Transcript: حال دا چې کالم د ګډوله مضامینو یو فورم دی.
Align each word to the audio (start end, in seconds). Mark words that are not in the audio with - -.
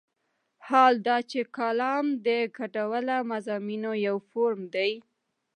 حال 0.67 0.93
دا 1.07 1.17
چې 1.29 1.39
کالم 1.57 2.05
د 2.25 2.27
ګډوله 2.57 3.17
مضامینو 3.31 3.91
یو 4.07 4.15
فورم 4.29 4.61
دی. 4.75 4.91